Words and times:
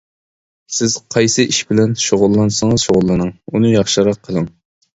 سىز 0.77 0.95
قايسى 1.15 1.45
ئىش 1.51 1.59
بىلەن 1.73 1.93
شۇغۇللانسىڭىز 2.05 2.89
شۇغۇللىنىڭ، 2.89 3.33
ئۇنى 3.53 3.77
ياخشىراق 3.77 4.23
قىلىڭ. 4.29 4.53